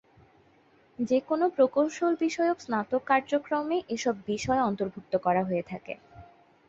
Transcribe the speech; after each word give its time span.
যেকোনো 0.99 1.45
প্রকৌশল 1.49 2.13
বিষয়ক 2.19 2.57
স্নাতক 2.59 3.01
কার্যক্রমে 3.05 3.77
এসব 3.89 4.15
বিষয় 4.27 4.61
অন্তর্ভুক্ত 4.61 5.13
করা 5.25 5.41
হয়ে 5.43 5.63
থাকে। 5.63 5.93